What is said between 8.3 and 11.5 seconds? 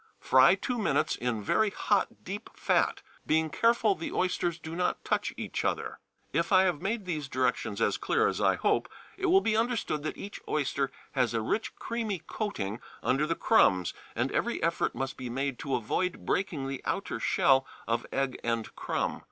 I hope, it will be understood that each oyster has a